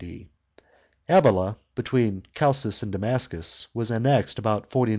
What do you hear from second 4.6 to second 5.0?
49 A.